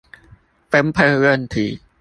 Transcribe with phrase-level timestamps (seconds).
[0.71, 1.79] 分配問題